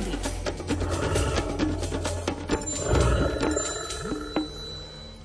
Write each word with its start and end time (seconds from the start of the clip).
prírody. 0.00 0.12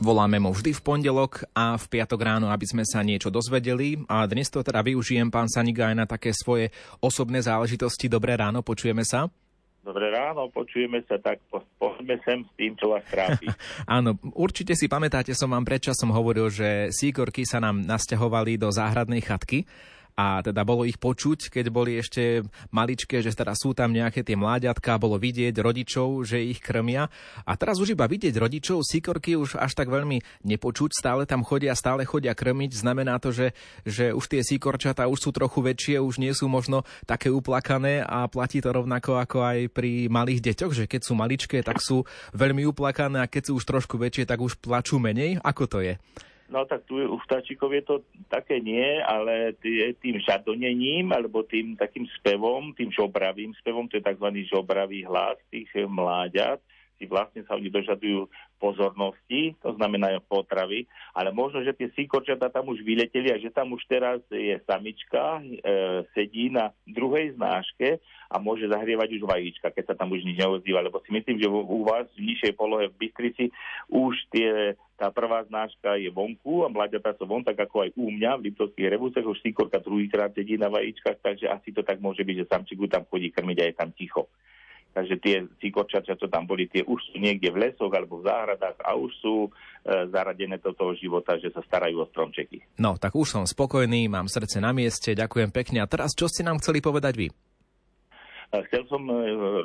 Voláme 0.04 0.36
mu 0.36 0.52
vždy 0.52 0.76
v 0.76 0.82
pondelok 0.84 1.48
a 1.56 1.80
v 1.80 1.86
piatok 1.88 2.20
ráno, 2.20 2.52
aby 2.52 2.68
sme 2.68 2.84
sa 2.84 3.00
niečo 3.08 3.32
dozvedeli. 3.32 4.04
A 4.12 4.28
dnes 4.28 4.52
to 4.52 4.60
teda 4.60 4.84
využijem, 4.84 5.32
pán 5.32 5.48
Saniga, 5.48 5.88
aj 5.88 5.96
na 5.96 6.04
také 6.04 6.36
svoje 6.36 6.76
osobné 7.00 7.40
záležitosti. 7.40 8.12
Dobré 8.12 8.36
ráno, 8.36 8.60
počujeme 8.60 9.08
sa. 9.08 9.32
Dobré 9.80 10.12
ráno, 10.12 10.52
počujeme 10.52 11.04
sa, 11.08 11.20
tak 11.24 11.40
po, 11.48 11.64
poďme 11.80 12.20
sem 12.24 12.44
s 12.44 12.52
tým, 12.56 12.76
čo 12.76 12.92
vás 12.92 13.04
trápi. 13.08 13.48
Áno, 14.00 14.16
určite 14.32 14.80
si 14.80 14.88
pamätáte, 14.88 15.36
som 15.36 15.52
vám 15.52 15.68
predčasom 15.68 16.08
hovoril, 16.08 16.48
že 16.48 16.88
síkorky 16.88 17.44
sa 17.44 17.60
nám 17.60 17.84
nasťahovali 17.84 18.56
do 18.56 18.72
záhradnej 18.72 19.20
chatky 19.20 19.68
a 20.14 20.46
teda 20.46 20.62
bolo 20.62 20.86
ich 20.86 21.02
počuť, 21.02 21.50
keď 21.50 21.66
boli 21.74 21.98
ešte 21.98 22.46
maličké, 22.70 23.26
že 23.26 23.34
teda 23.34 23.58
sú 23.58 23.74
tam 23.74 23.90
nejaké 23.90 24.22
tie 24.22 24.38
mláďatka, 24.38 25.02
bolo 25.02 25.18
vidieť 25.18 25.58
rodičov, 25.58 26.22
že 26.22 26.38
ich 26.38 26.62
krmia. 26.62 27.10
A 27.44 27.58
teraz 27.58 27.82
už 27.82 27.98
iba 27.98 28.06
vidieť 28.06 28.38
rodičov, 28.38 28.86
síkorky 28.86 29.34
už 29.34 29.58
až 29.58 29.74
tak 29.74 29.90
veľmi 29.90 30.22
nepočuť, 30.46 30.94
stále 30.94 31.26
tam 31.26 31.42
chodia, 31.42 31.74
stále 31.74 32.06
chodia 32.06 32.38
krmiť. 32.38 32.78
Znamená 32.78 33.18
to, 33.18 33.34
že, 33.34 33.58
že 33.84 34.14
už 34.14 34.26
tie 34.30 34.46
síkorčatá 34.46 35.10
už 35.10 35.20
sú 35.20 35.30
trochu 35.34 35.66
väčšie, 35.66 35.98
už 35.98 36.22
nie 36.22 36.34
sú 36.38 36.46
možno 36.46 36.86
také 37.10 37.34
uplakané 37.34 38.06
a 38.06 38.30
platí 38.30 38.62
to 38.62 38.70
rovnako 38.70 39.18
ako 39.18 39.42
aj 39.42 39.60
pri 39.74 40.08
malých 40.14 40.54
deťoch, 40.54 40.74
že 40.78 40.86
keď 40.86 41.02
sú 41.02 41.14
maličké, 41.18 41.66
tak 41.66 41.82
sú 41.82 42.06
veľmi 42.38 42.70
uplakané 42.70 43.26
a 43.26 43.30
keď 43.30 43.50
sú 43.50 43.52
už 43.58 43.66
trošku 43.66 43.98
väčšie, 43.98 44.30
tak 44.30 44.46
už 44.46 44.62
plačú 44.62 45.02
menej. 45.02 45.42
Ako 45.42 45.66
to 45.66 45.82
je? 45.82 45.98
No 46.54 46.70
tak 46.70 46.86
tu 46.86 47.02
u 47.02 47.18
vtáčikov 47.18 47.74
je 47.74 47.82
to 47.82 47.96
také 48.30 48.62
nie, 48.62 49.02
ale 49.02 49.58
tým 49.98 50.22
žadonením 50.22 51.10
alebo 51.10 51.42
tým 51.42 51.74
takým 51.74 52.06
spevom, 52.22 52.78
tým 52.78 52.94
žobravým 52.94 53.58
spevom, 53.58 53.90
to 53.90 53.98
je 53.98 54.06
tzv. 54.06 54.30
žobravý 54.46 55.02
hlas 55.02 55.42
tých 55.50 55.74
mláďat, 55.90 56.62
si 57.04 57.12
vlastne 57.12 57.44
sa 57.44 57.60
oni 57.60 57.68
dožadujú 57.68 58.32
pozornosti, 58.64 59.60
to 59.60 59.76
znamená 59.76 60.16
potravy, 60.24 60.88
ale 61.12 61.36
možno, 61.36 61.60
že 61.60 61.76
tie 61.76 61.92
síkorčatá 61.92 62.48
tam 62.48 62.72
už 62.72 62.80
vyleteli 62.80 63.28
a 63.28 63.36
že 63.36 63.52
tam 63.52 63.76
už 63.76 63.84
teraz 63.92 64.24
je 64.32 64.56
samička, 64.64 65.44
e, 65.44 65.60
sedí 66.16 66.48
na 66.48 66.72
druhej 66.88 67.36
znáške 67.36 68.00
a 68.32 68.40
môže 68.40 68.72
zahrievať 68.72 69.20
už 69.20 69.28
vajíčka, 69.28 69.68
keď 69.68 69.92
sa 69.92 69.96
tam 70.00 70.16
už 70.16 70.24
nič 70.24 70.40
neozýva, 70.40 70.80
lebo 70.80 71.04
si 71.04 71.12
myslím, 71.12 71.44
že 71.44 71.52
u 71.52 71.84
vás 71.84 72.08
v 72.16 72.24
nižšej 72.32 72.56
polohe 72.56 72.88
v 72.88 73.00
Bystrici 73.04 73.52
už 73.92 74.16
tie 74.32 74.80
tá 74.96 75.12
prvá 75.12 75.44
znáška 75.44 76.00
je 76.00 76.08
vonku 76.08 76.64
a 76.64 76.72
mladiatá 76.72 77.12
sú 77.20 77.28
von, 77.28 77.44
tak 77.44 77.60
ako 77.60 77.84
aj 77.84 77.90
u 78.00 78.08
mňa 78.08 78.40
v 78.40 78.44
Liptovských 78.48 78.88
rebusech, 78.96 79.28
už 79.28 79.44
síkorka 79.44 79.84
druhýkrát 79.84 80.32
sedí 80.32 80.56
na 80.56 80.72
vajíčkach, 80.72 81.20
takže 81.20 81.52
asi 81.52 81.76
to 81.76 81.84
tak 81.84 82.00
môže 82.00 82.24
byť, 82.24 82.46
že 82.46 82.48
samčiku 82.48 82.88
tam 82.88 83.04
chodí 83.12 83.28
krmiť 83.34 83.58
a 83.60 83.66
je 83.68 83.76
tam 83.76 83.92
ticho. 83.92 84.32
Takže 84.94 85.16
tie 85.18 85.42
síkorčača, 85.58 86.14
čo 86.22 86.30
tam 86.30 86.46
boli, 86.46 86.70
tie 86.70 86.86
už 86.86 87.02
sú 87.10 87.18
niekde 87.18 87.50
v 87.50 87.66
lesoch 87.66 87.90
alebo 87.90 88.22
v 88.22 88.30
záhradách 88.30 88.78
a 88.86 88.94
už 88.94 89.12
sú 89.18 89.36
e, 89.46 89.50
zaradené 90.14 90.62
do 90.62 90.70
toho 90.78 90.94
života, 90.94 91.34
že 91.42 91.50
sa 91.50 91.66
starajú 91.66 92.06
o 92.06 92.10
stromčeky. 92.14 92.62
No, 92.78 92.94
tak 93.02 93.18
už 93.18 93.26
som 93.26 93.44
spokojný, 93.50 94.06
mám 94.06 94.30
srdce 94.30 94.62
na 94.62 94.70
mieste, 94.70 95.18
ďakujem 95.18 95.50
pekne. 95.50 95.82
A 95.82 95.90
teraz, 95.90 96.14
čo 96.14 96.30
ste 96.30 96.46
nám 96.46 96.62
chceli 96.62 96.86
povedať 96.86 97.14
vy? 97.18 97.28
Chcel 98.70 98.86
som 98.86 99.02
e, 99.10 99.14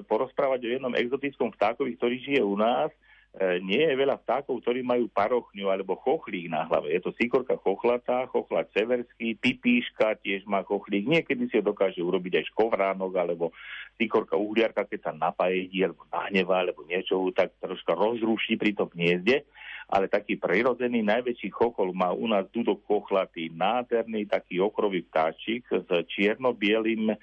porozprávať 0.08 0.64
o 0.64 0.72
jednom 0.72 0.96
exotickom 0.96 1.52
vtákovi, 1.52 2.00
ktorý 2.00 2.16
žije 2.24 2.40
u 2.40 2.56
nás 2.56 2.88
E, 2.88 3.17
nie 3.62 3.84
je 3.84 3.94
veľa 3.94 4.18
vtákov, 4.24 4.64
ktorí 4.64 4.82
majú 4.82 5.06
parochňu 5.12 5.70
alebo 5.70 6.00
chochlík 6.00 6.50
na 6.50 6.66
hlave. 6.66 6.90
Je 6.90 7.00
to 7.04 7.14
sikorka 7.14 7.54
chochlatá, 7.60 8.26
chochlat 8.26 8.66
severský, 8.74 9.36
pipíška 9.38 10.18
tiež 10.24 10.48
má 10.48 10.64
chochlík. 10.66 11.06
Niekedy 11.06 11.46
si 11.46 11.60
ho 11.60 11.64
dokáže 11.64 12.02
urobiť 12.02 12.42
aj 12.42 12.48
škovránok 12.50 13.12
alebo 13.14 13.54
sikorka 14.00 14.34
uhliarka, 14.34 14.88
keď 14.88 15.00
sa 15.06 15.12
napajedí 15.14 15.84
alebo 15.86 16.08
nahnevá 16.10 16.66
alebo 16.66 16.82
niečo, 16.88 17.20
tak 17.30 17.54
troška 17.62 17.94
rozruší 17.94 18.58
pri 18.58 18.74
tom 18.74 18.90
hniezde 18.90 19.46
ale 19.88 20.04
taký 20.04 20.36
prirodzený 20.36 21.00
najväčší 21.00 21.48
chochol 21.48 21.96
má 21.96 22.12
u 22.12 22.28
nás 22.28 22.44
dudok 22.52 22.84
chochatý, 22.84 23.48
nádherný 23.48 24.28
taký 24.28 24.60
okrový 24.60 25.00
vtáčik 25.08 25.64
s 25.64 25.88
čierno-bielým 26.12 27.08
e, 27.08 27.16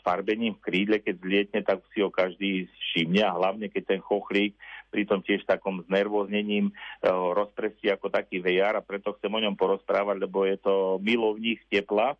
sfarbením 0.00 0.52
v 0.60 0.64
krídle, 0.68 0.96
keď 1.00 1.14
zlietne, 1.24 1.60
tak 1.64 1.80
si 1.96 2.04
ho 2.04 2.12
každý 2.12 2.68
všimne 2.92 3.24
a 3.24 3.32
hlavne 3.32 3.72
keď 3.72 3.96
ten 3.96 4.00
chochlík 4.04 4.52
pritom 4.94 5.18
tiež 5.26 5.42
takom 5.42 5.82
znervoznením 5.90 6.70
e, 6.70 6.72
rozprestí 7.10 7.90
ako 7.90 8.14
taký 8.14 8.38
vejar 8.38 8.78
a 8.78 8.86
preto 8.86 9.18
chcem 9.18 9.34
o 9.34 9.42
ňom 9.42 9.58
porozprávať, 9.58 10.22
lebo 10.22 10.46
je 10.46 10.54
to 10.62 11.02
milovník 11.02 11.66
tepla 11.66 12.14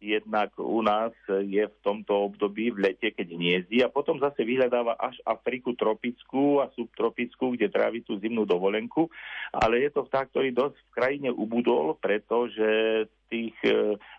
jednak 0.00 0.54
u 0.58 0.82
nás 0.82 1.12
je 1.28 1.66
v 1.66 1.76
tomto 1.82 2.30
období 2.30 2.70
v 2.70 2.90
lete, 2.90 3.10
keď 3.10 3.34
hniezdi 3.34 3.82
a 3.82 3.90
potom 3.90 4.22
zase 4.22 4.46
vyhľadáva 4.46 4.94
až 4.94 5.18
Afriku 5.26 5.74
tropickú 5.74 6.62
a 6.62 6.70
subtropickú, 6.74 7.58
kde 7.58 7.66
trávi 7.70 8.06
tú 8.06 8.14
zimnú 8.22 8.46
dovolenku. 8.46 9.10
Ale 9.50 9.82
je 9.82 9.90
to 9.90 10.06
vták, 10.06 10.30
ktorý 10.30 10.54
dosť 10.54 10.78
v 10.78 10.94
krajine 10.94 11.30
ubudol, 11.34 11.98
pretože 11.98 13.06
tých 13.28 13.58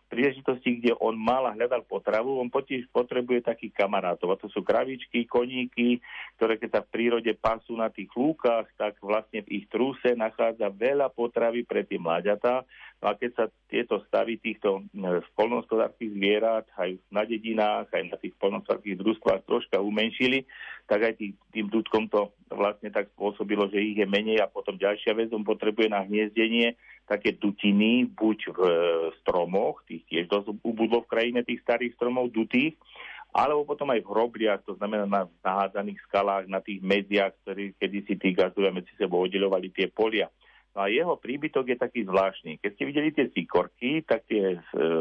príležitostí, 0.10 0.82
kde 0.82 0.98
on 0.98 1.14
mal 1.14 1.46
a 1.46 1.54
hľadal 1.54 1.86
potravu, 1.86 2.42
on 2.42 2.50
potiež 2.50 2.90
potrebuje 2.90 3.46
takých 3.46 3.78
kamarátov. 3.78 4.34
A 4.34 4.42
to 4.42 4.50
sú 4.50 4.66
kravičky, 4.66 5.30
koníky, 5.30 6.02
ktoré 6.36 6.58
keď 6.58 6.70
sa 6.74 6.82
v 6.82 6.92
prírode 6.92 7.32
pasú 7.38 7.78
na 7.78 7.94
tých 7.94 8.10
lúkach, 8.18 8.66
tak 8.76 8.98
vlastne 9.00 9.46
v 9.46 9.64
ich 9.64 9.66
trúse 9.70 10.10
nachádza 10.18 10.74
veľa 10.74 11.14
potravy 11.14 11.64
pre 11.64 11.86
tie 11.86 12.02
mláďatá. 12.02 12.66
No 13.00 13.06
a 13.08 13.14
keď 13.16 13.32
sa 13.38 13.46
tieto 13.72 14.04
stavy 14.10 14.42
týchto 14.42 14.84
spolnohospodárských 15.32 16.12
zvierat 16.12 16.68
aj 16.76 17.00
na 17.14 17.24
dedinách, 17.24 17.88
aj 17.94 18.04
na 18.12 18.18
tých 18.20 18.36
spolnohospodárských 18.36 19.00
družstvách 19.00 19.48
troška 19.48 19.80
umenšili, 19.80 20.44
tak 20.90 21.06
aj 21.06 21.14
tým, 21.16 21.32
tým 21.54 21.68
dudkom 21.70 22.12
to 22.12 22.34
vlastne 22.50 22.90
tak 22.90 23.08
spôsobilo, 23.16 23.70
že 23.70 23.80
ich 23.80 23.96
je 24.02 24.10
menej 24.10 24.42
a 24.42 24.52
potom 24.52 24.76
ďalšia 24.76 25.14
vec, 25.16 25.30
on 25.32 25.46
potrebuje 25.46 25.88
na 25.88 26.04
hniezdenie 26.04 26.76
také 27.10 27.34
dutiny, 27.34 28.06
buď 28.06 28.38
v 28.54 28.60
e, 28.62 28.72
stromoch, 29.20 29.82
tých 29.90 30.06
tiež 30.06 30.30
dosť 30.30 30.62
ubudlo 30.62 31.02
v 31.02 31.10
krajine 31.10 31.42
tých 31.42 31.66
starých 31.66 31.98
stromov 31.98 32.30
dutých, 32.30 32.78
alebo 33.34 33.66
potom 33.66 33.90
aj 33.90 34.06
v 34.06 34.10
hrobliach, 34.14 34.62
to 34.66 34.78
znamená 34.78 35.10
na 35.10 35.26
nahádzaných 35.42 36.02
skalách, 36.06 36.46
na 36.46 36.62
tých 36.62 36.82
medziach, 36.82 37.34
ktoré 37.42 37.74
kedysi 37.78 38.14
tí 38.18 38.38
gazdovia 38.38 38.70
medzi 38.70 38.94
sebou 38.98 39.26
oddelovali 39.26 39.74
tie 39.74 39.90
polia. 39.90 40.30
A 40.78 40.86
jeho 40.86 41.18
príbytok 41.18 41.74
je 41.74 41.78
taký 41.82 42.06
zvláštny. 42.06 42.62
Keď 42.62 42.72
ste 42.78 42.84
videli 42.86 43.10
tie 43.10 43.28
cikorky, 43.34 44.06
tak 44.06 44.30
tie 44.30 44.54
e, 44.54 44.60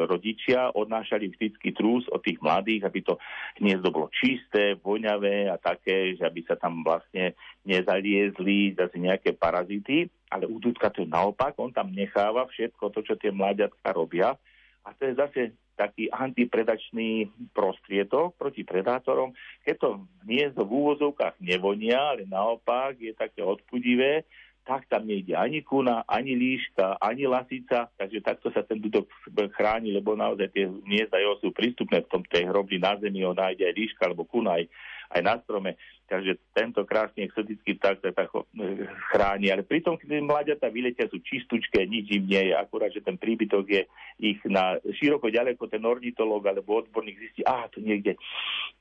rodičia 0.09 0.73
odnášali 0.73 1.29
vždycky 1.29 1.77
trús 1.77 2.09
od 2.09 2.25
tých 2.25 2.41
mladých, 2.41 2.89
aby 2.89 3.05
to 3.05 3.21
hniezdo 3.61 3.93
bolo 3.93 4.09
čisté, 4.09 4.81
voňavé 4.81 5.53
a 5.53 5.61
také, 5.61 6.17
že 6.17 6.25
aby 6.25 6.41
sa 6.49 6.57
tam 6.57 6.81
vlastne 6.81 7.37
nezaliezli 7.69 8.81
zase 8.81 8.97
nejaké 8.97 9.37
parazity. 9.37 10.09
Ale 10.33 10.49
u 10.49 10.57
Dudka 10.57 10.89
to 10.89 11.05
naopak, 11.05 11.53
on 11.61 11.69
tam 11.69 11.93
necháva 11.93 12.49
všetko 12.49 12.89
to, 12.89 13.05
čo 13.05 13.15
tie 13.21 13.29
mladiatka 13.29 13.93
robia. 13.93 14.41
A 14.89 14.97
to 14.97 15.05
je 15.05 15.21
zase 15.21 15.41
taký 15.79 16.11
antipredačný 16.11 17.31
prostriedok 17.55 18.35
proti 18.35 18.67
predátorom. 18.67 19.31
Keď 19.63 19.77
to 19.79 19.89
hniezdo 20.27 20.67
v 20.67 20.75
úvozovkách 20.75 21.39
nevonia, 21.39 22.19
ale 22.19 22.27
naopak 22.27 22.99
je 22.99 23.15
také 23.15 23.47
odpudivé, 23.47 24.27
tak 24.69 24.85
tam 24.93 25.09
nejde 25.09 25.33
ani 25.33 25.65
kuna, 25.65 26.05
ani 26.05 26.37
líška, 26.37 27.01
ani 27.01 27.25
lasica, 27.25 27.89
takže 27.97 28.21
takto 28.21 28.53
sa 28.53 28.61
ten 28.61 28.77
dudok 28.77 29.09
chráni, 29.57 29.97
lebo 29.97 30.13
naozaj 30.13 30.53
tie 30.53 30.69
hniezda 30.69 31.17
jeho 31.17 31.41
sú 31.41 31.49
prístupné 31.57 32.05
v 32.05 32.11
tom 32.13 32.21
tej 32.29 32.53
hrobli 32.53 32.77
na 32.77 32.93
zemi, 33.01 33.25
on 33.25 33.33
nájde 33.33 33.65
aj 33.65 33.73
líška 33.73 34.05
alebo 34.05 34.29
kuna 34.29 34.61
aj, 34.61 34.69
aj 35.17 35.21
na 35.25 35.35
strome. 35.41 35.81
Takže 36.09 36.41
tento 36.57 36.89
krásny 36.89 37.29
exotický 37.29 37.77
vták 37.77 38.01
sa 38.01 38.11
tak 38.17 38.33
e, 38.33 38.89
chráni. 39.13 39.53
Ale 39.53 39.61
pritom, 39.61 40.01
keď 40.01 40.25
mladiatá 40.25 40.73
vyletia, 40.73 41.05
sú 41.13 41.21
čistúčké, 41.21 41.85
nič 41.85 42.09
im 42.17 42.25
nie 42.25 42.49
je. 42.49 42.55
Akurát, 42.57 42.89
že 42.89 43.05
ten 43.05 43.21
príbytok 43.21 43.65
je 43.69 43.83
ich 44.17 44.41
na 44.49 44.81
široko 44.97 45.29
ďaleko 45.29 45.69
ten 45.69 45.85
ornitolog 45.85 46.41
alebo 46.49 46.81
odborník 46.81 47.21
zistí, 47.21 47.45
a 47.45 47.69
tu 47.69 47.85
niekde 47.85 48.17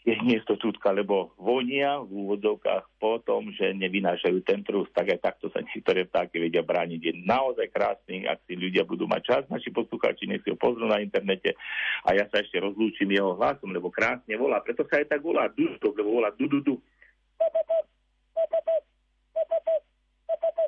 je 0.07 0.15
hniezdo 0.15 0.55
tútka, 0.55 0.95
lebo 0.95 1.35
vonia 1.35 1.99
v 1.99 2.15
úvodzovkách 2.15 2.95
po 2.95 3.19
tom, 3.19 3.51
že 3.51 3.75
nevynášajú 3.75 4.39
ten 4.47 4.63
trus, 4.63 4.87
tak 4.95 5.11
aj 5.11 5.19
takto 5.19 5.51
sa 5.51 5.59
niektoré 5.59 6.07
vtáky 6.07 6.39
vedia 6.39 6.63
brániť. 6.63 6.99
Je 7.03 7.13
naozaj 7.27 7.67
krásny, 7.75 8.23
ak 8.23 8.39
si 8.47 8.55
ľudia 8.55 8.87
budú 8.87 9.03
mať 9.03 9.21
čas, 9.27 9.43
naši 9.51 9.67
poslucháči 9.67 10.31
nech 10.31 10.47
si 10.47 10.55
ho 10.55 10.57
pozrú 10.57 10.87
na 10.87 11.03
internete 11.03 11.59
a 12.07 12.15
ja 12.15 12.23
sa 12.31 12.39
ešte 12.39 12.55
rozlúčim 12.55 13.11
jeho 13.11 13.35
hlasom, 13.35 13.75
lebo 13.75 13.91
krásne 13.91 14.31
volá. 14.39 14.63
Preto 14.63 14.87
sa 14.87 15.03
aj 15.03 15.11
tak 15.11 15.19
volá 15.19 15.51
Dudok, 15.51 15.91
lebo 15.91 16.23
volá 16.23 16.31
Dududu. 16.31 16.79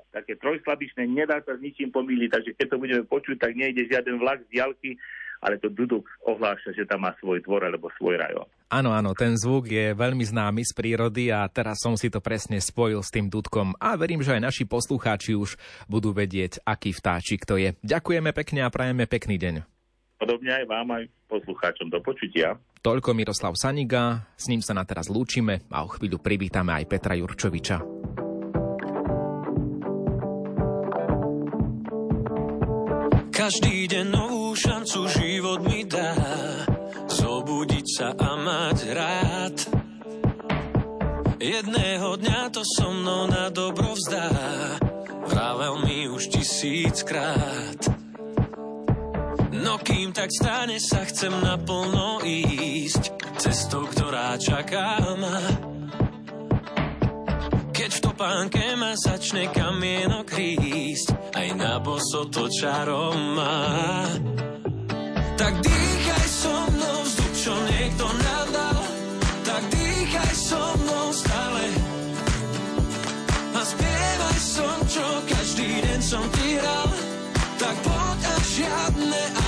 Také 0.09 0.33
trojslabičné, 0.41 1.05
nedá 1.05 1.39
sa 1.45 1.53
s 1.55 1.61
ničím 1.61 1.93
pomýliť, 1.93 2.29
takže 2.33 2.51
keď 2.57 2.67
to 2.69 2.81
budeme 2.81 3.03
počuť, 3.05 3.37
tak 3.39 3.53
nejde 3.53 3.85
žiaden 3.87 4.17
vlak 4.17 4.41
z 4.49 4.57
diálky, 4.57 4.97
ale 5.39 5.55
to 5.61 5.71
duduk 5.71 6.03
ohláša, 6.27 6.75
že 6.75 6.83
tam 6.83 7.07
má 7.07 7.15
svoj 7.23 7.39
dvor 7.45 7.63
alebo 7.63 7.87
svoj 7.95 8.19
rajón. 8.19 8.49
Áno, 8.67 8.91
áno, 8.91 9.15
ten 9.15 9.39
zvuk 9.39 9.71
je 9.71 9.95
veľmi 9.95 10.21
známy 10.25 10.61
z 10.67 10.75
prírody 10.75 11.31
a 11.31 11.47
teraz 11.47 11.79
som 11.79 11.95
si 11.95 12.11
to 12.11 12.19
presne 12.19 12.59
spojil 12.59 12.99
s 12.99 13.13
tým 13.13 13.31
dudkom 13.31 13.73
a 13.79 13.95
verím, 13.95 14.19
že 14.19 14.35
aj 14.35 14.51
naši 14.51 14.63
poslucháči 14.67 15.39
už 15.39 15.55
budú 15.87 16.11
vedieť, 16.11 16.61
aký 16.67 16.91
vtáčik 16.91 17.47
to 17.47 17.55
je. 17.55 17.79
Ďakujeme 17.81 18.35
pekne 18.35 18.67
a 18.67 18.73
prajeme 18.73 19.07
pekný 19.07 19.39
deň. 19.39 19.78
Podobne 20.19 20.51
aj 20.51 20.65
vám, 20.67 20.87
aj 20.99 21.03
poslucháčom. 21.31 21.87
Do 21.87 22.03
počutia. 22.03 22.59
Toľko 22.83 23.15
Miroslav 23.15 23.55
Saniga, 23.55 24.27
s 24.35 24.51
ním 24.51 24.59
sa 24.59 24.75
na 24.75 24.83
teraz 24.83 25.07
lúčime 25.07 25.63
a 25.71 25.83
o 25.83 25.89
chvíľu 25.91 26.19
privítame 26.19 26.75
aj 26.75 26.85
Petra 26.91 27.15
Jurčoviča. 27.15 27.79
Každý 33.31 33.87
deň 33.87 34.05
novú 34.11 34.51
šancu 34.51 35.07
život 35.07 35.63
mi 35.63 35.87
dá 35.87 36.11
Zobudiť 37.07 37.85
sa 37.87 38.11
a 38.11 38.31
mať 38.35 38.79
rád 38.91 39.57
Jedného 41.39 42.19
dňa 42.19 42.41
to 42.51 42.61
so 42.67 42.91
mnou 42.91 43.31
na 43.31 43.47
dobro 43.47 43.95
vzdá 43.95 44.27
Vravel 45.31 45.87
mi 45.87 46.11
už 46.11 46.35
tisíckrát 46.35 47.98
No 49.69 49.77
kým 49.77 50.09
tak 50.09 50.33
stane 50.33 50.81
sa 50.81 51.05
chcem 51.05 51.29
naplno 51.29 52.25
ísť 52.25 53.13
Cestou, 53.37 53.85
ktorá 53.85 54.33
čaká 54.41 54.97
ma 55.13 55.37
keď 57.69 57.91
v 57.95 58.05
topánke 58.11 58.63
ma 58.75 58.91
začne 58.91 59.47
kamienok 59.55 60.35
rísť, 60.35 61.15
aj 61.31 61.47
na 61.55 61.79
boso 61.79 62.27
to 62.27 62.51
čarom 62.51 63.39
má. 63.39 64.03
Tak 65.39 65.53
dýchaj 65.63 66.25
so 66.27 66.53
mnou 66.75 66.99
vzduch, 67.07 67.33
čo 67.39 67.53
niekto 67.71 68.05
nadal, 68.19 68.83
tak 69.47 69.63
dýchaj 69.71 70.33
so 70.35 70.59
mnou 70.59 71.07
stále. 71.15 71.65
A 73.55 73.61
spievaj 73.63 74.39
som, 74.43 74.77
čo 74.91 75.05
každý 75.23 75.69
deň 75.79 75.99
som 76.03 76.25
ti 76.35 76.59
hral, 76.59 76.89
tak 77.55 77.75
poď 77.79 78.19
a 78.27 78.35
žiadne. 78.43 79.38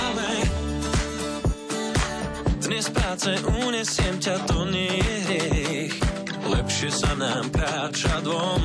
Dnes 2.72 2.88
práce 2.88 3.28
unesiem 3.68 4.16
ťa, 4.16 4.48
to 4.48 4.64
nie 4.64 4.88
je 4.96 5.16
hriech 5.28 5.94
lepšie 6.48 6.88
sa 6.88 7.12
nám 7.20 7.52
kráča 7.52 8.24
dvom. 8.24 8.62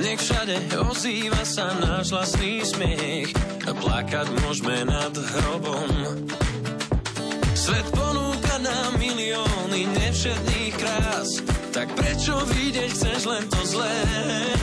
Nech 0.00 0.16
všade 0.16 0.56
ozýva 0.88 1.44
sa 1.44 1.68
náš 1.84 2.16
vlastný 2.16 2.64
smiech 2.64 3.36
a 3.68 3.76
plakať 3.76 4.24
môžeme 4.40 4.88
nad 4.88 5.12
hrobom. 5.12 5.92
Svet 7.52 7.84
ponúka 7.92 8.56
nám 8.64 8.96
milióny 8.96 9.84
nevšetných 9.92 10.72
krás, 10.80 11.44
tak 11.76 11.92
prečo 11.92 12.40
vidieť 12.56 12.88
chceš 12.88 13.20
len 13.28 13.44
to 13.52 13.60
zlé? 13.68 14.61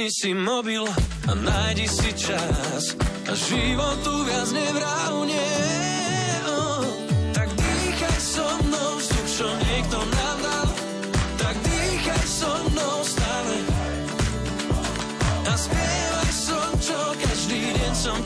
Vypni 0.00 0.16
si 0.16 0.32
mobil 0.32 0.80
a 1.28 1.32
nájdi 1.36 1.84
si 1.84 2.08
čas 2.16 2.96
a 3.28 3.36
životu 3.36 4.24
viac 4.24 4.48
nevrávne. 4.48 5.44
čo 9.36 9.44
niekto 9.44 10.00
nám 10.00 10.38
dal, 10.40 10.68
tak 11.36 11.52
dýchaj 11.60 12.24
so 12.24 12.48
mnou 12.72 12.96
stále. 13.04 13.56
A 15.44 15.52
spievaj 15.52 16.32
som, 16.32 16.70
čo 16.80 17.00
každý 17.20 17.60
deň 17.76 17.92
som 17.92 18.16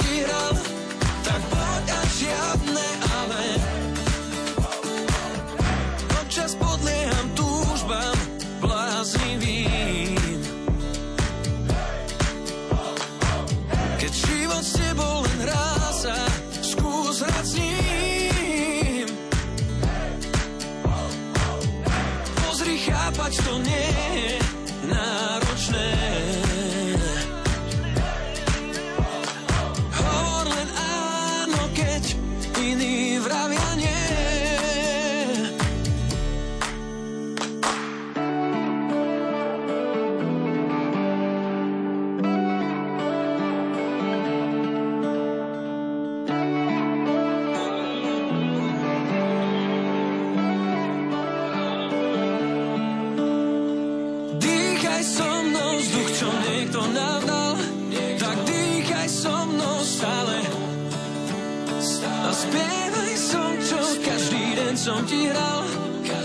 som 64.84 65.00
ti 65.08 65.32
hral, 65.32 65.64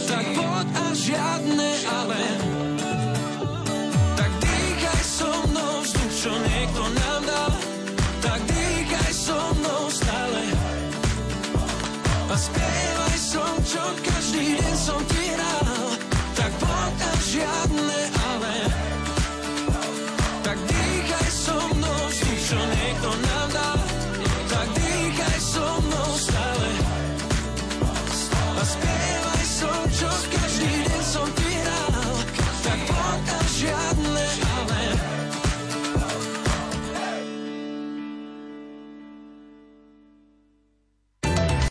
tak 0.03 0.25
poď 0.35 0.67
a 0.75 0.85
žiadne 0.91 1.68